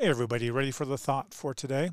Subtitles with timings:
[0.00, 1.90] Hey, everybody, ready for the thought for today?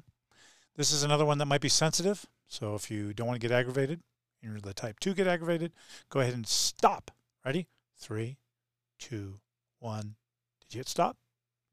[0.78, 2.26] This is another one that might be sensitive.
[2.48, 4.00] So if you don't want to get aggravated,
[4.42, 5.74] you're the type 2 get aggravated,
[6.08, 7.12] go ahead and stop.
[7.44, 7.68] Ready?
[7.98, 8.38] Three,
[8.98, 9.42] two,
[9.80, 10.16] one.
[10.62, 11.18] Did you hit stop?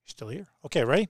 [0.04, 0.48] You're still here.
[0.64, 1.08] Okay, ready?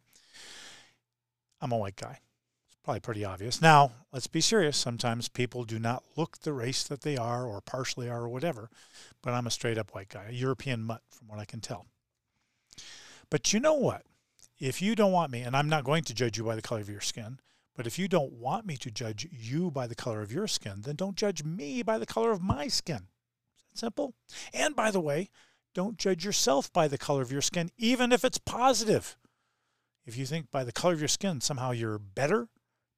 [1.58, 2.18] I'm a white guy.
[2.66, 3.62] It's probably pretty obvious.
[3.62, 4.76] Now, let's be serious.
[4.76, 8.68] Sometimes people do not look the race that they are or partially are or whatever,
[9.22, 11.86] but I'm a straight up white guy, a European mutt from what I can tell.
[13.30, 14.04] But you know what?
[14.58, 16.80] If you don't want me, and I'm not going to judge you by the color
[16.80, 17.40] of your skin,
[17.76, 20.82] but if you don't want me to judge you by the color of your skin,
[20.82, 23.08] then don't judge me by the color of my skin.
[23.74, 24.14] Simple.
[24.52, 25.30] And by the way,
[25.74, 29.16] don't judge yourself by the color of your skin, even if it's positive.
[30.06, 32.48] If you think by the color of your skin somehow you're better,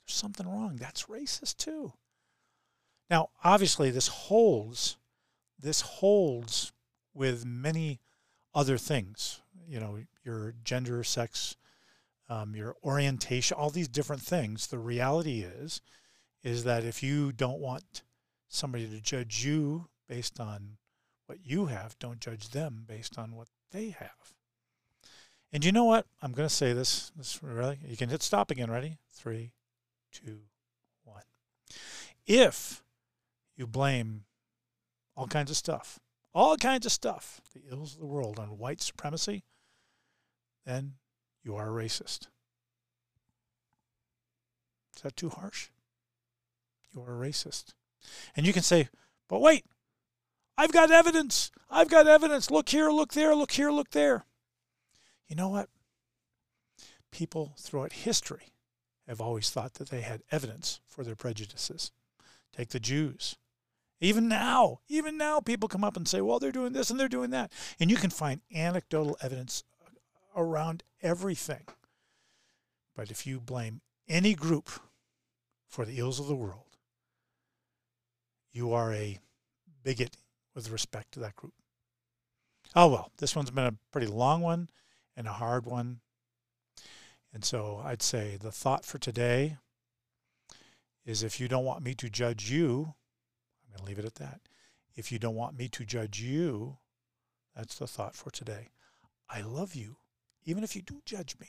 [0.07, 0.77] there's something wrong.
[0.77, 1.95] That's racist too.
[3.09, 4.99] Now, obviously, this holds.
[5.59, 6.73] This holds
[7.15, 8.01] with many
[8.57, 9.43] other things.
[9.69, 11.57] You know, your gender, sex,
[12.29, 14.67] um, your orientation, all these different things.
[14.67, 15.83] The reality is,
[16.43, 18.03] is that if you don't want
[18.49, 20.79] somebody to judge you based on
[21.27, 24.35] what you have, don't judge them based on what they have.
[25.53, 26.07] And you know what?
[26.23, 27.13] I'm going to say this.
[27.17, 28.71] This really, you can hit stop again.
[28.71, 28.99] Ready?
[29.13, 29.53] Three,
[30.13, 30.41] two,
[31.05, 31.23] one.
[32.27, 32.83] If
[33.57, 34.25] you blame
[35.17, 35.99] all kinds of stuff,
[36.37, 39.43] all kinds of stuff, the ills of the world on white supremacy,
[40.67, 40.93] then
[41.43, 42.27] you are a racist.
[44.95, 45.69] Is that too harsh?
[46.93, 47.73] You are a racist.
[48.37, 48.91] And you can say,
[49.31, 49.65] but wait,
[50.59, 51.51] I've got evidence.
[51.71, 52.51] I've got evidence.
[52.51, 54.27] Look here, look there, look here, look there.
[55.29, 55.71] You know what?
[57.11, 58.53] People throughout history
[59.09, 61.93] have always thought that they had evidence for their prejudices.
[62.55, 63.37] Take the Jews.
[64.01, 67.09] Even now, even now, people come up and say, well, they're doing this and they're
[67.09, 67.51] doing that.
[67.81, 69.65] And you can find anecdotal evidence
[70.37, 71.65] around everything.
[72.95, 74.71] But if you blame any group
[75.67, 76.77] for the ills of the world,
[78.53, 79.19] you are a
[79.83, 80.17] bigot
[80.55, 81.55] with respect to that group.
[82.75, 84.69] Oh, well, this one's been a pretty long one
[85.17, 86.01] and a hard one.
[87.33, 89.57] And so I'd say the thought for today
[91.05, 92.95] is if you don't want me to judge you,
[93.79, 94.41] I'm leave it at that.
[94.95, 96.79] If you don't want me to judge you,
[97.55, 98.71] that's the thought for today.
[99.29, 99.97] I love you
[100.47, 101.49] even if you do judge me.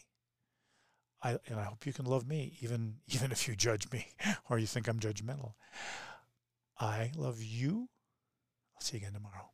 [1.23, 4.07] I, and I hope you can love me, even even if you judge me
[4.49, 5.53] or you think I'm judgmental.
[6.79, 7.89] I love you.
[8.75, 9.49] I'll see you again tomorrow.